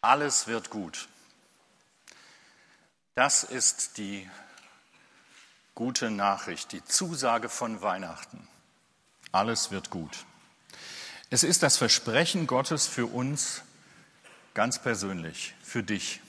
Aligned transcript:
Alles 0.00 0.46
wird 0.46 0.70
gut. 0.70 1.08
Das 3.16 3.42
ist 3.42 3.98
die 3.98 4.30
gute 5.74 6.12
Nachricht, 6.12 6.70
die 6.70 6.84
Zusage 6.84 7.48
von 7.48 7.82
Weihnachten. 7.82 8.46
Alles 9.32 9.72
wird 9.72 9.90
gut. 9.90 10.24
Es 11.30 11.42
ist 11.42 11.64
das 11.64 11.76
Versprechen 11.76 12.46
Gottes 12.46 12.86
für 12.86 13.06
uns 13.06 13.62
ganz 14.54 14.80
persönlich, 14.80 15.54
für 15.62 15.82
dich. 15.82 16.20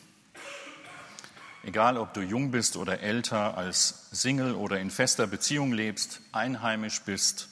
Egal, 1.62 1.98
ob 1.98 2.14
du 2.16 2.22
jung 2.22 2.50
bist 2.50 2.76
oder 2.76 3.02
älter, 3.02 3.56
als 3.56 4.08
Single 4.12 4.56
oder 4.56 4.80
in 4.80 4.90
fester 4.90 5.28
Beziehung 5.28 5.74
lebst, 5.74 6.22
einheimisch 6.32 7.02
bist 7.02 7.50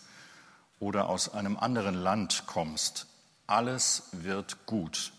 oder 0.79 1.09
aus 1.09 1.31
einem 1.31 1.57
anderen 1.57 1.95
Land 1.95 2.45
kommst, 2.47 3.05
alles 3.45 4.03
wird 4.13 4.65
gut. 4.65 5.11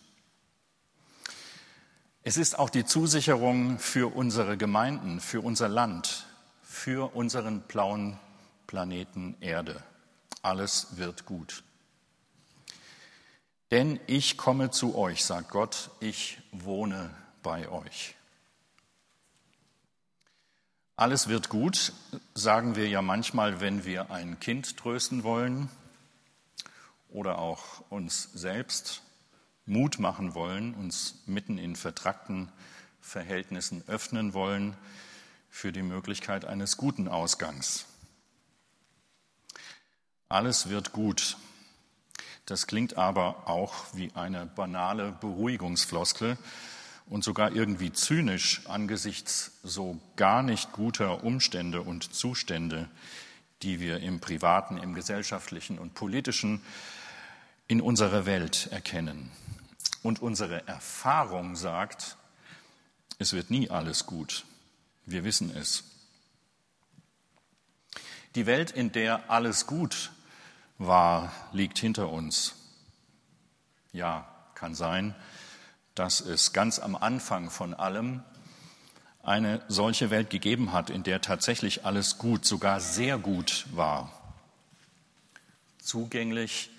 Es 2.28 2.36
ist 2.36 2.58
auch 2.58 2.68
die 2.68 2.84
Zusicherung 2.84 3.78
für 3.78 4.14
unsere 4.14 4.58
Gemeinden, 4.58 5.18
für 5.18 5.40
unser 5.40 5.66
Land, 5.66 6.26
für 6.62 7.16
unseren 7.16 7.62
blauen 7.62 8.18
Planeten 8.66 9.34
Erde. 9.40 9.82
Alles 10.42 10.98
wird 10.98 11.24
gut. 11.24 11.62
Denn 13.70 13.98
ich 14.06 14.36
komme 14.36 14.70
zu 14.70 14.94
euch, 14.94 15.24
sagt 15.24 15.48
Gott, 15.48 15.88
ich 16.00 16.38
wohne 16.52 17.08
bei 17.42 17.66
euch. 17.70 18.14
Alles 20.96 21.28
wird 21.28 21.48
gut, 21.48 21.94
sagen 22.34 22.76
wir 22.76 22.90
ja 22.90 23.00
manchmal, 23.00 23.62
wenn 23.62 23.86
wir 23.86 24.10
ein 24.10 24.38
Kind 24.38 24.76
trösten 24.76 25.24
wollen 25.24 25.70
oder 27.08 27.38
auch 27.38 27.82
uns 27.88 28.28
selbst 28.34 29.00
Mut 29.68 29.98
machen 29.98 30.34
wollen, 30.34 30.74
uns 30.74 31.16
mitten 31.26 31.58
in 31.58 31.76
vertrackten 31.76 32.50
Verhältnissen 33.00 33.84
öffnen 33.86 34.34
wollen 34.34 34.76
für 35.50 35.72
die 35.72 35.82
Möglichkeit 35.82 36.44
eines 36.44 36.76
guten 36.76 37.08
Ausgangs. 37.08 37.86
Alles 40.28 40.68
wird 40.68 40.92
gut. 40.92 41.36
Das 42.46 42.66
klingt 42.66 42.96
aber 42.96 43.48
auch 43.48 43.74
wie 43.92 44.10
eine 44.14 44.46
banale 44.46 45.12
Beruhigungsfloskel 45.20 46.38
und 47.06 47.24
sogar 47.24 47.52
irgendwie 47.52 47.92
zynisch 47.92 48.66
angesichts 48.66 49.52
so 49.62 49.98
gar 50.16 50.42
nicht 50.42 50.72
guter 50.72 51.24
Umstände 51.24 51.82
und 51.82 52.14
Zustände, 52.14 52.88
die 53.62 53.80
wir 53.80 54.00
im 54.00 54.20
privaten, 54.20 54.78
im 54.78 54.94
gesellschaftlichen 54.94 55.78
und 55.78 55.94
politischen 55.94 56.62
in 57.66 57.80
unserer 57.80 58.24
Welt 58.26 58.68
erkennen. 58.70 59.30
Und 60.02 60.22
unsere 60.22 60.66
Erfahrung 60.66 61.56
sagt, 61.56 62.16
es 63.18 63.32
wird 63.32 63.50
nie 63.50 63.70
alles 63.70 64.06
gut. 64.06 64.44
Wir 65.06 65.24
wissen 65.24 65.54
es. 65.54 65.84
Die 68.34 68.46
Welt, 68.46 68.70
in 68.70 68.92
der 68.92 69.30
alles 69.30 69.66
gut 69.66 70.12
war, 70.78 71.32
liegt 71.52 71.78
hinter 71.78 72.10
uns. 72.10 72.54
Ja, 73.92 74.28
kann 74.54 74.74
sein, 74.74 75.14
dass 75.94 76.20
es 76.20 76.52
ganz 76.52 76.78
am 76.78 76.94
Anfang 76.94 77.50
von 77.50 77.74
allem 77.74 78.22
eine 79.22 79.62
solche 79.68 80.10
Welt 80.10 80.30
gegeben 80.30 80.72
hat, 80.72 80.90
in 80.90 81.02
der 81.02 81.20
tatsächlich 81.20 81.84
alles 81.84 82.18
gut, 82.18 82.44
sogar 82.44 82.80
sehr 82.80 83.18
gut 83.18 83.66
war. 83.72 84.12
Zugänglich 85.82 86.70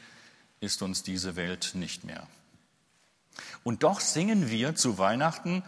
ist 0.62 0.82
uns 0.82 1.04
diese 1.04 1.36
Welt 1.36 1.72
nicht 1.74 2.06
mehr. 2.06 2.28
Und 3.64 3.84
doch 3.84 4.00
singen 4.00 4.50
wir 4.50 4.76
zu 4.76 4.98
Weihnachten, 4.98 5.64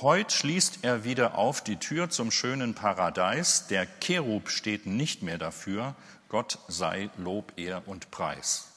Heut 0.00 0.32
schließt 0.32 0.78
er 0.82 1.04
wieder 1.04 1.36
auf 1.36 1.62
die 1.62 1.76
Tür 1.76 2.08
zum 2.08 2.30
schönen 2.30 2.74
Paradies, 2.74 3.66
der 3.66 3.86
Cherub 4.00 4.48
steht 4.48 4.86
nicht 4.86 5.22
mehr 5.22 5.36
dafür, 5.36 5.94
Gott 6.30 6.58
sei 6.66 7.10
Lob, 7.18 7.52
Ehr 7.56 7.86
und 7.86 8.10
Preis. 8.10 8.68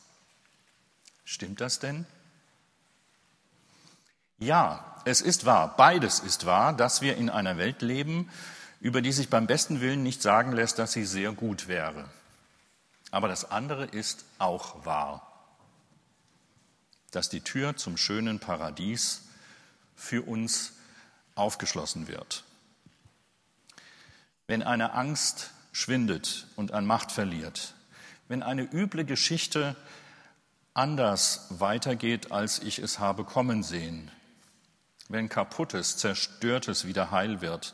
Stimmt 1.23 1.61
das 1.61 1.79
denn? 1.79 2.05
Ja, 4.39 5.01
es 5.05 5.21
ist 5.21 5.45
wahr, 5.45 5.75
beides 5.77 6.19
ist 6.19 6.45
wahr, 6.45 6.73
dass 6.73 7.01
wir 7.01 7.15
in 7.15 7.29
einer 7.29 7.57
Welt 7.57 7.81
leben, 7.81 8.29
über 8.81 9.01
die 9.01 9.13
sich 9.13 9.29
beim 9.29 9.47
besten 9.47 9.79
Willen 9.79 10.03
nicht 10.03 10.21
sagen 10.21 10.51
lässt, 10.51 10.79
dass 10.79 10.91
sie 10.91 11.05
sehr 11.05 11.31
gut 11.31 11.69
wäre. 11.69 12.09
Aber 13.11 13.29
das 13.29 13.49
andere 13.49 13.85
ist 13.85 14.25
auch 14.38 14.85
wahr 14.85 15.25
dass 17.15 17.29
die 17.29 17.41
Tür 17.41 17.77
zum 17.77 17.95
schönen 17.97 18.39
Paradies 18.39 19.21
für 19.95 20.21
uns 20.23 20.73
aufgeschlossen 21.35 22.07
wird. 22.07 22.43
Wenn 24.47 24.63
eine 24.63 24.93
Angst 24.93 25.51
schwindet 25.71 26.47
und 26.55 26.73
an 26.73 26.85
Macht 26.85 27.11
verliert, 27.11 27.73
wenn 28.27 28.43
eine 28.43 28.63
üble 28.63 29.05
Geschichte 29.05 29.75
anders 30.73 31.47
weitergeht, 31.49 32.31
als 32.31 32.59
ich 32.59 32.79
es 32.79 32.99
habe 32.99 33.23
kommen 33.23 33.63
sehen, 33.63 34.11
wenn 35.07 35.29
kaputtes, 35.29 35.97
zerstörtes 35.97 36.85
wieder 36.85 37.11
heil 37.11 37.39
wird, 37.39 37.73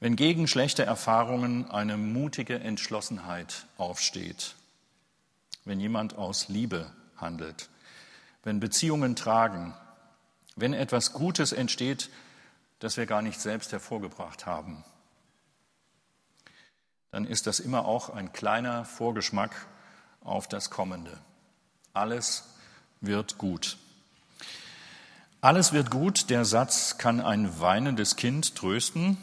wenn 0.00 0.16
gegen 0.16 0.48
schlechte 0.48 0.84
Erfahrungen 0.84 1.70
eine 1.70 1.96
mutige 1.96 2.58
Entschlossenheit 2.58 3.66
aufsteht, 3.76 4.54
wenn 5.64 5.80
jemand 5.80 6.16
aus 6.16 6.48
Liebe 6.48 6.90
handelt, 7.16 7.68
wenn 8.44 8.60
Beziehungen 8.60 9.16
tragen, 9.16 9.74
wenn 10.54 10.74
etwas 10.74 11.12
Gutes 11.12 11.52
entsteht, 11.52 12.10
das 12.78 12.96
wir 12.96 13.06
gar 13.06 13.22
nicht 13.22 13.40
selbst 13.40 13.72
hervorgebracht 13.72 14.46
haben, 14.46 14.84
dann 17.10 17.26
ist 17.26 17.46
das 17.46 17.58
immer 17.58 17.86
auch 17.86 18.10
ein 18.10 18.32
kleiner 18.32 18.84
Vorgeschmack 18.84 19.66
auf 20.20 20.46
das 20.46 20.70
Kommende. 20.70 21.18
Alles 21.92 22.44
wird 23.00 23.38
gut. 23.38 23.78
Alles 25.40 25.72
wird 25.72 25.90
gut, 25.90 26.30
der 26.30 26.44
Satz 26.44 26.98
kann 26.98 27.20
ein 27.20 27.60
weinendes 27.60 28.16
Kind 28.16 28.54
trösten 28.56 29.16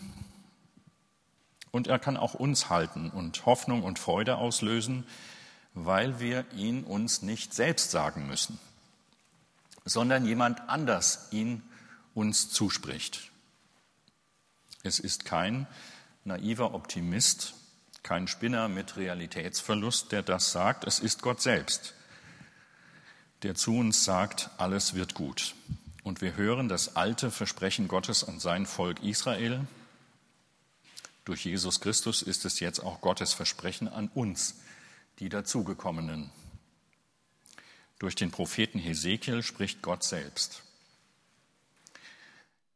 und 1.72 1.88
er 1.88 2.00
kann 2.00 2.18
auch 2.18 2.34
uns 2.34 2.70
halten 2.70 3.10
und 3.10 3.46
Hoffnung 3.46 3.84
und 3.84 4.00
Freude 4.00 4.38
auslösen, 4.38 5.06
weil 5.74 6.20
wir 6.20 6.46
ihn 6.54 6.84
uns 6.84 7.22
nicht 7.22 7.54
selbst 7.54 7.92
sagen 7.92 8.28
müssen 8.28 8.60
sondern 9.86 10.26
jemand 10.26 10.70
anders 10.70 11.28
ihn 11.32 11.64
uns 12.14 12.50
zuspricht. 12.50 13.32
Es 14.84 15.00
ist 15.00 15.26
kein 15.26 15.68
naiver 16.24 16.74
Optimist, 16.74 17.54
kein 18.04 18.28
Spinner 18.28 18.68
mit 18.68 18.98
Realitätsverlust, 18.98 20.12
der 20.12 20.24
das 20.24 20.52
sagt, 20.52 20.86
es 20.86 21.00
ist 21.00 21.22
Gott 21.22 21.42
selbst, 21.42 21.94
der 23.44 23.56
zu 23.56 23.76
uns 23.76 24.04
sagt, 24.04 24.50
alles 24.58 24.94
wird 24.94 25.14
gut. 25.14 25.56
Und 26.04 26.22
wir 26.22 26.36
hören 26.36 26.68
das 26.68 26.96
alte 26.96 27.30
Versprechen 27.30 27.88
Gottes 27.88 28.24
an 28.24 28.40
sein 28.40 28.66
Volk 28.66 29.04
Israel. 29.04 29.68
Durch 31.26 31.46
Jesus 31.46 31.80
Christus 31.80 32.24
ist 32.24 32.46
es 32.46 32.60
jetzt 32.60 32.80
auch 32.80 33.02
Gottes 33.02 33.34
Versprechen 33.34 33.88
an 33.88 34.10
uns, 34.16 34.56
die 35.20 35.30
dazugekommenen. 35.30 36.32
Durch 38.02 38.16
den 38.16 38.32
Propheten 38.32 38.80
Hesekiel 38.80 39.44
spricht 39.44 39.84
Gott 39.84 40.04
selbst. 40.04 40.64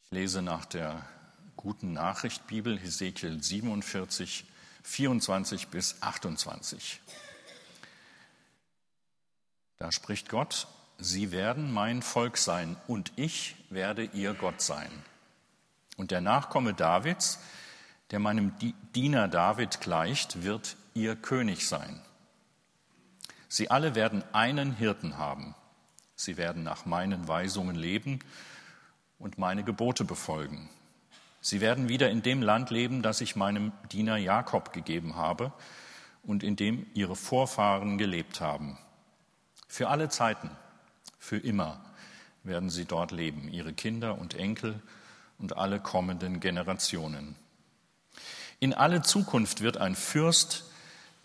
Ich 0.04 0.12
lese 0.12 0.44
nach 0.44 0.66
der 0.66 1.04
guten 1.56 1.94
Nachricht 1.94 2.46
Bibel 2.46 2.78
Hesekiel 2.78 3.42
47, 3.42 4.46
24 4.84 5.70
bis 5.70 6.00
28. 6.00 7.02
Da 9.78 9.92
spricht 9.92 10.30
Gott, 10.30 10.68
Sie 11.00 11.32
werden 11.32 11.74
mein 11.74 12.04
Volk 12.04 12.38
sein 12.38 12.78
und 12.86 13.12
ich 13.16 13.56
werde 13.72 14.04
ihr 14.04 14.36
Gott 14.36 14.62
sein. 14.62 14.92
Und 15.98 16.12
der 16.12 16.22
Nachkomme 16.22 16.76
Davids, 16.76 17.40
der 18.12 18.20
meinem 18.20 18.54
Diener 18.94 19.28
David 19.28 19.82
gleicht, 19.82 20.44
wird 20.44 20.78
ihr 20.94 21.16
König 21.16 21.68
sein. 21.68 22.05
Sie 23.56 23.72
alle 23.72 23.96
werden 23.96 24.22
einen 24.34 24.76
Hirten 24.76 25.18
haben. 25.18 25.56
Sie 26.18 26.36
werden 26.36 26.64
nach 26.64 26.86
meinen 26.86 27.30
Weisungen 27.30 27.78
leben 27.78 28.20
und 29.18 29.38
meine 29.38 29.64
Gebote 29.64 30.04
befolgen. 30.04 30.70
Sie 31.40 31.62
werden 31.62 31.88
wieder 31.88 32.10
in 32.10 32.22
dem 32.22 32.42
Land 32.42 32.70
leben, 32.70 33.02
das 33.02 33.22
ich 33.22 33.38
meinem 33.38 33.72
Diener 33.94 34.18
Jakob 34.18 34.74
gegeben 34.74 35.16
habe 35.16 35.54
und 36.22 36.44
in 36.44 36.58
dem 36.58 36.86
ihre 36.96 37.16
Vorfahren 37.16 37.98
gelebt 37.98 38.42
haben. 38.42 38.78
Für 39.70 39.88
alle 39.88 40.10
Zeiten, 40.10 40.52
für 41.18 41.38
immer 41.38 41.80
werden 42.44 42.70
sie 42.70 42.84
dort 42.84 43.14
leben, 43.14 43.48
ihre 43.48 43.72
Kinder 43.72 44.18
und 44.18 44.34
Enkel 44.34 44.82
und 45.40 45.56
alle 45.56 45.80
kommenden 45.80 46.42
Generationen. 46.42 47.38
In 48.60 48.74
alle 48.74 49.02
Zukunft 49.02 49.62
wird 49.62 49.78
ein 49.78 49.96
Fürst 49.96 50.65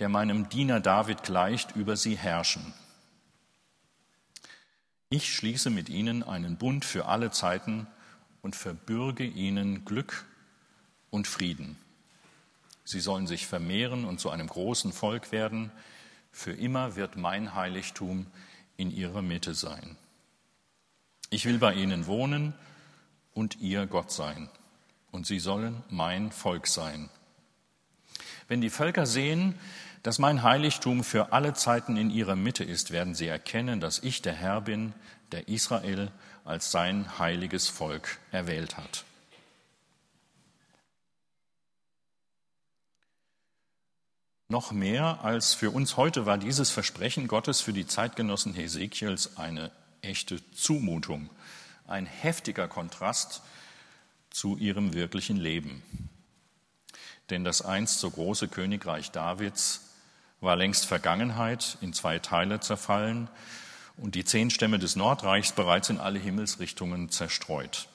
der 0.00 0.08
meinem 0.08 0.48
Diener 0.48 0.80
David 0.80 1.22
gleicht, 1.22 1.76
über 1.76 1.96
sie 1.96 2.16
herrschen. 2.16 2.72
Ich 5.10 5.34
schließe 5.34 5.70
mit 5.70 5.88
ihnen 5.88 6.22
einen 6.22 6.56
Bund 6.56 6.84
für 6.84 7.06
alle 7.06 7.30
Zeiten 7.30 7.86
und 8.42 8.56
verbürge 8.56 9.24
ihnen 9.24 9.84
Glück 9.84 10.24
und 11.10 11.26
Frieden. 11.26 11.76
Sie 12.84 13.00
sollen 13.00 13.26
sich 13.26 13.46
vermehren 13.46 14.04
und 14.04 14.20
zu 14.20 14.30
einem 14.30 14.46
großen 14.46 14.92
Volk 14.92 15.32
werden. 15.32 15.70
Für 16.32 16.52
immer 16.52 16.96
wird 16.96 17.16
mein 17.16 17.54
Heiligtum 17.54 18.26
in 18.76 18.90
ihrer 18.90 19.22
Mitte 19.22 19.54
sein. 19.54 19.96
Ich 21.28 21.44
will 21.44 21.58
bei 21.58 21.74
ihnen 21.74 22.06
wohnen 22.06 22.54
und 23.34 23.60
ihr 23.60 23.86
Gott 23.86 24.10
sein, 24.10 24.48
und 25.12 25.26
sie 25.26 25.38
sollen 25.38 25.82
mein 25.88 26.32
Volk 26.32 26.66
sein. 26.66 27.08
Wenn 28.48 28.60
die 28.60 28.70
Völker 28.70 29.06
sehen, 29.06 29.54
dass 30.02 30.18
mein 30.18 30.42
Heiligtum 30.42 31.04
für 31.04 31.32
alle 31.32 31.54
Zeiten 31.54 31.96
in 31.96 32.10
ihrer 32.10 32.36
Mitte 32.36 32.64
ist, 32.64 32.90
werden 32.90 33.14
sie 33.14 33.26
erkennen, 33.26 33.80
dass 33.80 33.98
ich 33.98 34.22
der 34.22 34.32
Herr 34.32 34.60
bin, 34.60 34.94
der 35.32 35.48
Israel 35.48 36.10
als 36.44 36.70
sein 36.70 37.18
heiliges 37.18 37.68
Volk 37.68 38.18
erwählt 38.32 38.76
hat. 38.76 39.04
Noch 44.48 44.72
mehr 44.72 45.22
als 45.22 45.54
für 45.54 45.70
uns 45.70 45.96
heute 45.96 46.26
war 46.26 46.36
dieses 46.36 46.70
Versprechen 46.70 47.28
Gottes 47.28 47.60
für 47.60 47.72
die 47.72 47.86
Zeitgenossen 47.86 48.52
Hesekiels 48.52 49.36
eine 49.36 49.70
echte 50.02 50.40
Zumutung, 50.52 51.30
ein 51.86 52.06
heftiger 52.06 52.66
Kontrast 52.66 53.42
zu 54.30 54.56
ihrem 54.56 54.92
wirklichen 54.92 55.36
Leben. 55.36 55.82
Denn 57.28 57.44
das 57.44 57.62
einst 57.62 58.00
so 58.00 58.10
große 58.10 58.48
Königreich 58.48 59.12
Davids 59.12 59.89
war 60.40 60.56
längst 60.56 60.86
Vergangenheit, 60.86 61.78
in 61.80 61.92
zwei 61.92 62.18
Teile 62.18 62.60
zerfallen 62.60 63.28
und 63.96 64.14
die 64.14 64.24
zehn 64.24 64.50
Stämme 64.50 64.78
des 64.78 64.96
Nordreichs 64.96 65.52
bereits 65.52 65.90
in 65.90 65.98
alle 65.98 66.18
Himmelsrichtungen 66.18 67.10
zerstreut. 67.10 67.88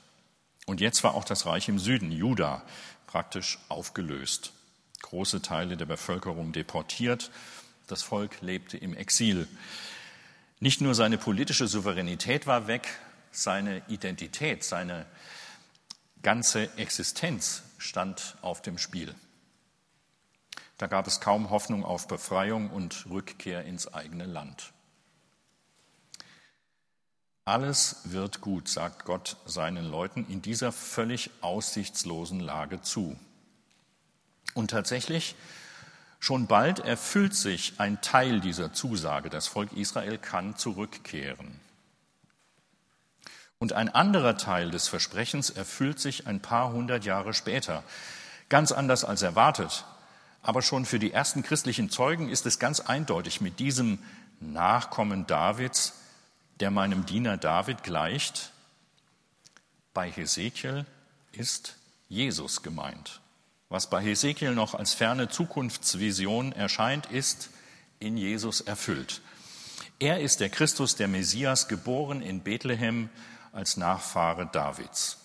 Und 0.65 0.81
jetzt 0.81 1.03
war 1.03 1.15
auch 1.15 1.25
das 1.25 1.45
Reich 1.45 1.69
im 1.69 1.79
Süden, 1.79 2.11
Juda, 2.11 2.63
praktisch 3.07 3.59
aufgelöst 3.69 4.51
große 5.05 5.41
Teile 5.41 5.77
der 5.77 5.85
Bevölkerung 5.85 6.51
deportiert. 6.51 7.31
Das 7.87 8.01
Volk 8.01 8.41
lebte 8.41 8.77
im 8.77 8.95
Exil. 8.95 9.47
Nicht 10.59 10.81
nur 10.81 10.95
seine 10.95 11.17
politische 11.17 11.67
Souveränität 11.67 12.47
war 12.47 12.67
weg, 12.67 12.87
seine 13.31 13.83
Identität, 13.87 14.63
seine 14.63 15.05
ganze 16.21 16.75
Existenz 16.77 17.63
stand 17.77 18.35
auf 18.41 18.61
dem 18.61 18.77
Spiel. 18.77 19.13
Da 20.77 20.87
gab 20.87 21.07
es 21.07 21.21
kaum 21.21 21.49
Hoffnung 21.49 21.85
auf 21.85 22.07
Befreiung 22.07 22.69
und 22.69 23.05
Rückkehr 23.09 23.63
ins 23.63 23.93
eigene 23.93 24.25
Land. 24.25 24.73
Alles 27.45 28.01
wird 28.05 28.41
gut, 28.41 28.67
sagt 28.67 29.05
Gott 29.05 29.37
seinen 29.45 29.85
Leuten 29.85 30.25
in 30.27 30.41
dieser 30.41 30.71
völlig 30.71 31.29
aussichtslosen 31.41 32.39
Lage 32.39 32.81
zu. 32.81 33.17
Und 34.55 34.71
tatsächlich, 34.71 35.35
schon 36.19 36.47
bald 36.47 36.79
erfüllt 36.79 37.35
sich 37.35 37.73
ein 37.77 38.01
Teil 38.01 38.39
dieser 38.41 38.73
Zusage. 38.73 39.29
Das 39.29 39.47
Volk 39.47 39.73
Israel 39.73 40.17
kann 40.17 40.57
zurückkehren. 40.57 41.59
Und 43.59 43.73
ein 43.73 43.89
anderer 43.89 44.37
Teil 44.37 44.71
des 44.71 44.87
Versprechens 44.87 45.51
erfüllt 45.51 45.99
sich 45.99 46.25
ein 46.27 46.41
paar 46.41 46.71
hundert 46.71 47.05
Jahre 47.05 47.33
später. 47.33 47.83
Ganz 48.49 48.71
anders 48.71 49.05
als 49.05 49.21
erwartet. 49.21 49.85
Aber 50.45 50.61
schon 50.61 50.85
für 50.85 50.99
die 50.99 51.11
ersten 51.11 51.41
christlichen 51.41 51.89
Zeugen 51.89 52.29
ist 52.29 52.45
es 52.45 52.59
ganz 52.59 52.79
eindeutig 52.79 53.41
mit 53.41 53.57
diesem 53.57 53.97
Nachkommen 54.39 55.25
Davids, 55.25 55.93
der 56.59 56.69
meinem 56.69 57.07
Diener 57.07 57.35
David 57.35 57.81
gleicht. 57.81 58.51
Bei 59.95 60.11
Hesekiel 60.11 60.85
ist 61.31 61.77
Jesus 62.09 62.61
gemeint. 62.61 63.21
Was 63.69 63.89
bei 63.89 64.03
Hesekiel 64.03 64.53
noch 64.53 64.75
als 64.75 64.93
ferne 64.93 65.29
Zukunftsvision 65.29 66.51
erscheint, 66.51 67.07
ist 67.07 67.49
in 67.97 68.15
Jesus 68.15 68.61
erfüllt. 68.61 69.21
Er 69.97 70.19
ist 70.19 70.41
der 70.41 70.49
Christus, 70.49 70.95
der 70.95 71.07
Messias, 71.07 71.67
geboren 71.67 72.21
in 72.21 72.41
Bethlehem 72.41 73.09
als 73.51 73.77
Nachfahre 73.77 74.45
Davids. 74.45 75.17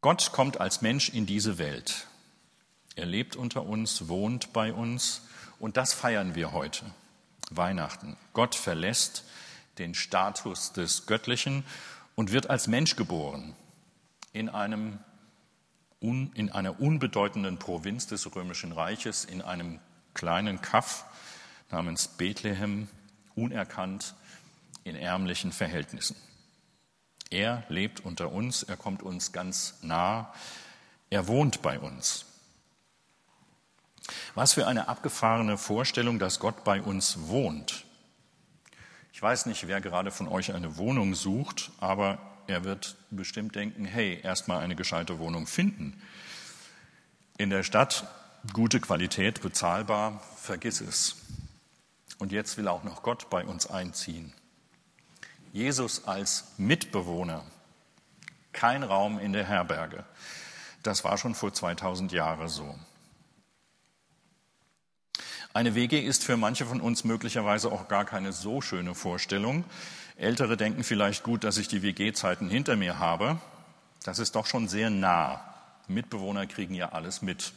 Gott 0.00 0.32
kommt 0.32 0.60
als 0.60 0.82
Mensch 0.82 1.10
in 1.10 1.26
diese 1.26 1.56
Welt. 1.56 2.08
Er 3.00 3.06
lebt 3.06 3.34
unter 3.34 3.64
uns, 3.64 4.08
wohnt 4.08 4.52
bei 4.52 4.74
uns 4.74 5.22
und 5.58 5.78
das 5.78 5.94
feiern 5.94 6.34
wir 6.34 6.52
heute, 6.52 6.84
Weihnachten. 7.48 8.18
Gott 8.34 8.54
verlässt 8.54 9.24
den 9.78 9.94
Status 9.94 10.74
des 10.74 11.06
Göttlichen 11.06 11.64
und 12.14 12.30
wird 12.30 12.50
als 12.50 12.68
Mensch 12.68 12.96
geboren 12.96 13.56
in 14.34 14.50
einem 14.50 14.98
in 16.02 16.50
einer 16.52 16.78
unbedeutenden 16.78 17.58
Provinz 17.58 18.06
des 18.06 18.34
Römischen 18.36 18.72
Reiches, 18.72 19.24
in 19.24 19.40
einem 19.40 19.80
kleinen 20.12 20.60
Kaff 20.60 21.06
namens 21.70 22.06
Bethlehem, 22.06 22.86
unerkannt 23.34 24.14
in 24.84 24.94
ärmlichen 24.94 25.52
Verhältnissen. 25.52 26.16
Er 27.30 27.64
lebt 27.70 28.00
unter 28.00 28.30
uns, 28.30 28.62
er 28.62 28.76
kommt 28.76 29.02
uns 29.02 29.32
ganz 29.32 29.78
nah, 29.80 30.34
er 31.08 31.28
wohnt 31.28 31.62
bei 31.62 31.78
uns. 31.78 32.26
Was 34.34 34.54
für 34.54 34.66
eine 34.66 34.88
abgefahrene 34.88 35.58
Vorstellung, 35.58 36.18
dass 36.18 36.40
Gott 36.40 36.64
bei 36.64 36.80
uns 36.82 37.28
wohnt. 37.28 37.84
Ich 39.12 39.22
weiß 39.22 39.46
nicht, 39.46 39.66
wer 39.68 39.80
gerade 39.80 40.10
von 40.10 40.28
euch 40.28 40.54
eine 40.54 40.76
Wohnung 40.76 41.14
sucht, 41.14 41.70
aber 41.78 42.18
er 42.46 42.64
wird 42.64 42.96
bestimmt 43.10 43.54
denken, 43.54 43.84
hey, 43.84 44.20
erstmal 44.22 44.60
eine 44.60 44.76
gescheite 44.76 45.18
Wohnung 45.18 45.46
finden. 45.46 46.00
In 47.38 47.50
der 47.50 47.62
Stadt 47.62 48.06
gute 48.52 48.80
Qualität, 48.80 49.40
bezahlbar, 49.42 50.22
vergiss 50.36 50.80
es. 50.80 51.16
Und 52.18 52.32
jetzt 52.32 52.56
will 52.56 52.68
auch 52.68 52.82
noch 52.82 53.02
Gott 53.02 53.30
bei 53.30 53.44
uns 53.44 53.66
einziehen. 53.66 54.32
Jesus 55.52 56.06
als 56.06 56.52
Mitbewohner, 56.58 57.44
kein 58.52 58.82
Raum 58.82 59.18
in 59.18 59.32
der 59.32 59.44
Herberge. 59.44 60.04
Das 60.82 61.04
war 61.04 61.18
schon 61.18 61.34
vor 61.34 61.52
2000 61.52 62.12
Jahren 62.12 62.48
so. 62.48 62.78
Eine 65.52 65.74
WG 65.74 65.98
ist 65.98 66.22
für 66.22 66.36
manche 66.36 66.64
von 66.64 66.80
uns 66.80 67.02
möglicherweise 67.02 67.72
auch 67.72 67.88
gar 67.88 68.04
keine 68.04 68.32
so 68.32 68.60
schöne 68.60 68.94
Vorstellung. 68.94 69.64
Ältere 70.16 70.56
denken 70.56 70.84
vielleicht 70.84 71.24
gut, 71.24 71.42
dass 71.42 71.56
ich 71.56 71.66
die 71.66 71.82
WG-Zeiten 71.82 72.48
hinter 72.48 72.76
mir 72.76 73.00
habe. 73.00 73.40
Das 74.04 74.20
ist 74.20 74.36
doch 74.36 74.46
schon 74.46 74.68
sehr 74.68 74.90
nah. 74.90 75.42
Mitbewohner 75.88 76.46
kriegen 76.46 76.74
ja 76.74 76.90
alles 76.90 77.20
mit. 77.20 77.52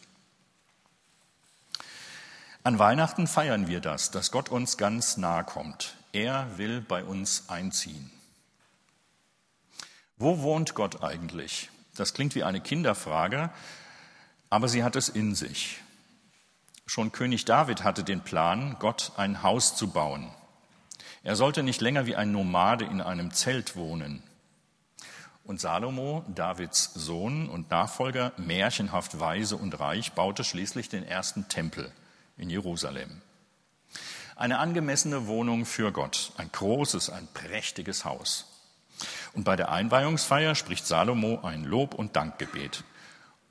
An 2.64 2.80
Weihnachten 2.80 3.28
feiern 3.28 3.68
wir 3.68 3.80
das, 3.80 4.10
dass 4.10 4.32
Gott 4.32 4.50
uns 4.50 4.78
ganz 4.78 5.18
nahe 5.18 5.44
kommt. 5.44 5.96
Er 6.14 6.58
will 6.58 6.82
bei 6.82 7.04
uns 7.04 7.44
einziehen. 7.48 8.10
Wo 10.18 10.42
wohnt 10.42 10.74
Gott 10.74 11.04
eigentlich? 11.04 11.70
Das 11.96 12.16
klingt 12.16 12.34
wie 12.34 12.44
eine 12.44 12.62
Kinderfrage, 12.62 13.52
aber 14.50 14.68
sie 14.68 14.84
hat 14.84 14.96
es 14.96 15.10
in 15.10 15.36
sich. 15.36 15.80
Schon 16.86 17.12
König 17.12 17.46
David 17.46 17.84
hatte 17.84 18.04
den 18.04 18.22
Plan, 18.22 18.76
Gott 18.80 19.14
ein 19.16 19.42
Haus 19.42 19.76
zu 19.76 19.90
bauen. 19.90 20.30
Er 21.24 21.36
sollte 21.38 21.64
nicht 21.64 21.80
länger 21.80 22.06
wie 22.06 22.16
ein 22.16 22.32
Nomade 22.32 22.84
in 22.84 23.02
einem 23.02 23.32
Zelt 23.32 23.76
wohnen. 23.78 24.22
Und 25.46 25.62
Salomo, 25.62 26.26
Davids 26.28 26.92
Sohn 26.94 27.50
und 27.50 27.70
Nachfolger, 27.72 28.34
märchenhaft 28.38 29.20
weise 29.20 29.56
und 29.56 29.80
reich, 29.80 30.14
baute 30.14 30.44
schließlich 30.44 30.90
den 30.90 31.06
ersten 31.06 31.48
Tempel 31.48 31.92
in 32.38 32.50
Jerusalem. 32.50 33.22
Eine 34.36 34.60
angemessene 34.60 35.28
Wohnung 35.28 35.66
für 35.66 35.92
Gott, 35.92 36.34
ein 36.38 36.52
großes, 36.52 37.10
ein 37.10 37.28
prächtiges 37.34 38.04
Haus. 38.04 38.46
Und 39.34 39.44
bei 39.44 39.56
der 39.56 39.72
Einweihungsfeier 39.72 40.56
spricht 40.56 40.86
Salomo 40.86 41.42
ein 41.44 41.64
Lob- 41.64 41.94
und 41.94 42.16
Dankgebet. 42.16 42.84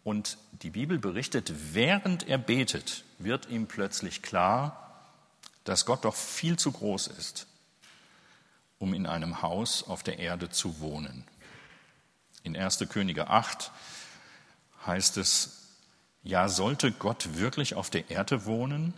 Und 0.05 0.39
die 0.63 0.71
Bibel 0.71 0.99
berichtet, 0.99 1.53
während 1.75 2.29
er 2.29 2.39
betet, 2.39 3.05
wird 3.19 3.49
ihm 3.49 3.67
plötzlich 3.67 4.23
klar, 4.23 5.07
dass 5.65 5.87
Gott 5.87 6.05
doch 6.05 6.15
viel 6.15 6.59
zu 6.59 6.73
groß 6.73 7.07
ist, 7.07 7.47
um 8.79 8.95
in 8.95 9.07
einem 9.07 9.43
Haus 9.43 9.85
auf 9.85 10.03
der 10.03 10.19
Erde 10.19 10.51
zu 10.51 10.81
wohnen. 10.81 11.25
In 12.43 12.57
1. 12.57 12.85
Könige 12.89 13.29
8 13.29 13.71
heißt 14.87 15.17
es, 15.19 15.59
ja, 16.25 16.49
sollte 16.49 16.91
Gott 16.93 17.37
wirklich 17.39 17.75
auf 17.75 17.91
der 17.91 18.11
Erde 18.11 18.45
wohnen? 18.45 18.95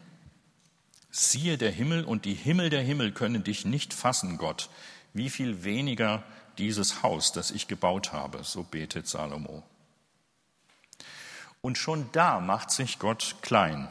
Siehe 1.10 1.58
der 1.58 1.70
Himmel 1.70 2.04
und 2.04 2.24
die 2.24 2.34
Himmel 2.34 2.70
der 2.70 2.82
Himmel 2.82 3.12
können 3.12 3.44
dich 3.44 3.64
nicht 3.64 3.94
fassen, 3.94 4.38
Gott. 4.38 4.70
Wie 5.12 5.30
viel 5.30 5.64
weniger 5.64 6.22
dieses 6.58 7.02
Haus, 7.02 7.32
das 7.32 7.50
ich 7.50 7.68
gebaut 7.68 8.12
habe, 8.12 8.42
so 8.42 8.62
betet 8.62 9.06
Salomo. 9.06 9.62
Und 11.64 11.78
schon 11.78 12.12
da 12.12 12.40
macht 12.40 12.70
sich 12.70 12.98
Gott 12.98 13.36
klein. 13.40 13.88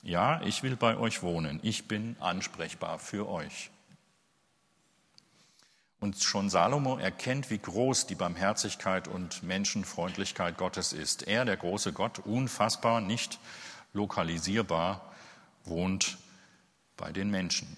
Ja, 0.00 0.40
ich 0.42 0.62
will 0.62 0.76
bei 0.76 0.96
euch 0.96 1.24
wohnen. 1.24 1.58
Ich 1.64 1.88
bin 1.88 2.14
ansprechbar 2.20 3.00
für 3.00 3.28
euch. 3.28 3.72
Und 5.98 6.22
schon 6.22 6.48
Salomo 6.48 6.98
erkennt, 6.98 7.50
wie 7.50 7.58
groß 7.58 8.06
die 8.06 8.14
Barmherzigkeit 8.14 9.08
und 9.08 9.42
Menschenfreundlichkeit 9.42 10.56
Gottes 10.56 10.92
ist. 10.92 11.26
Er, 11.26 11.44
der 11.44 11.56
große 11.56 11.92
Gott, 11.92 12.20
unfassbar, 12.20 13.00
nicht 13.00 13.40
lokalisierbar, 13.92 15.12
wohnt 15.64 16.16
bei 16.96 17.10
den 17.10 17.28
Menschen. 17.28 17.76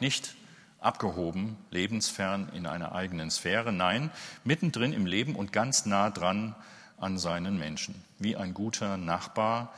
Nicht 0.00 0.34
abgehoben, 0.80 1.56
lebensfern 1.70 2.48
in 2.54 2.66
einer 2.66 2.90
eigenen 2.92 3.30
Sphäre, 3.30 3.72
nein, 3.72 4.10
mittendrin 4.42 4.92
im 4.92 5.06
Leben 5.06 5.36
und 5.36 5.52
ganz 5.52 5.86
nah 5.86 6.10
dran 6.10 6.56
an 7.00 7.18
seinen 7.18 7.58
Menschen. 7.58 8.04
Wie 8.18 8.36
ein 8.36 8.54
guter 8.54 8.96
Nachbar, 8.96 9.74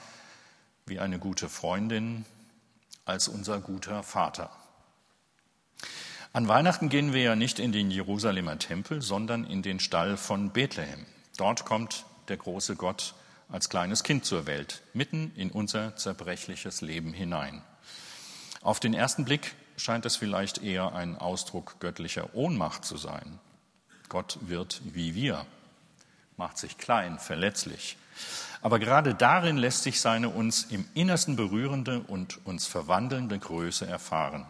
wie 0.86 0.98
eine 0.98 1.18
gute 1.18 1.48
Freundin, 1.48 2.24
als 3.04 3.28
unser 3.28 3.60
guter 3.60 4.02
Vater. 4.02 4.50
An 6.32 6.48
Weihnachten 6.48 6.88
gehen 6.88 7.12
wir 7.12 7.22
ja 7.22 7.36
nicht 7.36 7.58
in 7.58 7.72
den 7.72 7.90
Jerusalemer 7.90 8.58
Tempel, 8.58 9.02
sondern 9.02 9.44
in 9.44 9.62
den 9.62 9.80
Stall 9.80 10.16
von 10.16 10.50
Bethlehem. 10.50 11.04
Dort 11.36 11.64
kommt 11.64 12.04
der 12.28 12.38
große 12.38 12.76
Gott 12.76 13.14
als 13.50 13.68
kleines 13.68 14.02
Kind 14.02 14.24
zur 14.24 14.46
Welt, 14.46 14.82
mitten 14.94 15.32
in 15.36 15.50
unser 15.50 15.94
zerbrechliches 15.96 16.80
Leben 16.80 17.12
hinein. 17.12 17.62
Auf 18.62 18.80
den 18.80 18.94
ersten 18.94 19.24
Blick 19.24 19.54
scheint 19.76 20.06
es 20.06 20.16
vielleicht 20.16 20.62
eher 20.62 20.94
ein 20.94 21.18
Ausdruck 21.18 21.76
göttlicher 21.80 22.34
Ohnmacht 22.34 22.84
zu 22.84 22.96
sein. 22.96 23.38
Gott 24.08 24.38
wird 24.40 24.80
wie 24.84 25.14
wir, 25.14 25.44
macht 26.36 26.58
sich 26.58 26.78
klein, 26.78 27.18
verletzlich. 27.18 27.96
Aber 28.60 28.78
gerade 28.78 29.14
darin 29.14 29.56
lässt 29.56 29.82
sich 29.82 30.00
seine 30.00 30.28
uns 30.28 30.64
im 30.64 30.84
Innersten 30.94 31.36
berührende 31.36 32.00
und 32.00 32.44
uns 32.46 32.66
verwandelnde 32.66 33.38
Größe 33.38 33.86
erfahren. 33.86 34.46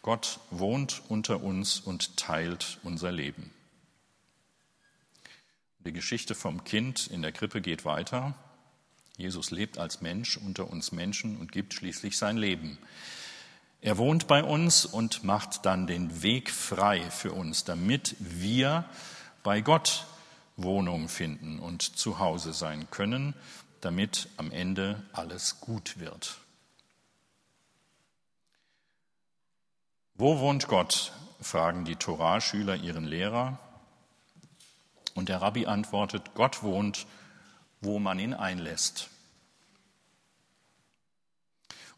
Gott 0.00 0.40
wohnt 0.50 1.02
unter 1.08 1.42
uns 1.42 1.78
und 1.78 2.16
teilt 2.16 2.78
unser 2.82 3.12
Leben. 3.12 3.52
Die 5.80 5.92
Geschichte 5.92 6.34
vom 6.34 6.64
Kind 6.64 7.08
in 7.08 7.22
der 7.22 7.32
Krippe 7.32 7.60
geht 7.60 7.84
weiter. 7.84 8.34
Jesus 9.16 9.50
lebt 9.50 9.78
als 9.78 10.00
Mensch 10.00 10.36
unter 10.36 10.70
uns 10.70 10.92
Menschen 10.92 11.36
und 11.38 11.52
gibt 11.52 11.74
schließlich 11.74 12.16
sein 12.16 12.36
Leben. 12.36 12.78
Er 13.80 13.98
wohnt 13.98 14.28
bei 14.28 14.44
uns 14.44 14.86
und 14.86 15.24
macht 15.24 15.66
dann 15.66 15.86
den 15.86 16.22
Weg 16.22 16.50
frei 16.50 17.02
für 17.10 17.32
uns, 17.32 17.64
damit 17.64 18.14
wir 18.20 18.84
bei 19.42 19.60
Gott 19.60 20.06
Wohnung 20.62 21.08
finden 21.08 21.58
und 21.58 21.82
zu 21.82 22.18
Hause 22.18 22.52
sein 22.52 22.90
können, 22.90 23.34
damit 23.80 24.28
am 24.36 24.50
Ende 24.50 25.02
alles 25.12 25.60
gut 25.60 25.98
wird. 25.98 26.38
Wo 30.14 30.38
wohnt 30.38 30.68
Gott? 30.68 31.12
fragen 31.40 31.84
die 31.84 31.96
Torahschüler 31.96 32.76
ihren 32.76 33.04
Lehrer. 33.04 33.58
Und 35.14 35.28
der 35.28 35.42
Rabbi 35.42 35.66
antwortet, 35.66 36.34
Gott 36.34 36.62
wohnt, 36.62 37.06
wo 37.80 37.98
man 37.98 38.18
ihn 38.18 38.32
einlässt. 38.32 39.10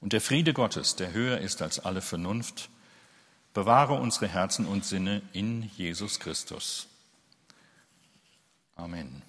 Und 0.01 0.13
der 0.13 0.21
Friede 0.21 0.53
Gottes, 0.53 0.97
der 0.97 1.13
höher 1.13 1.39
ist 1.39 1.63
als 1.63 1.79
alle 1.79 2.01
Vernunft, 2.01 2.71
bewahre 3.53 3.95
unsere 3.95 4.29
Herzen 4.29 4.67
und 4.67 4.85
Sinne 4.85 5.23
in 5.33 5.63
Jesus 5.77 6.19
Christus. 6.19 6.89
Amen. 8.79 9.23